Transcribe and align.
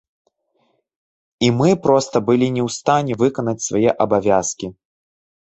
І 1.47 1.49
мы 1.59 1.69
проста 1.83 2.15
былі 2.31 2.47
не 2.57 2.61
ў 2.67 2.75
стане 2.77 3.19
выканаць 3.25 3.65
свае 3.67 3.95
абавязкі. 4.09 4.67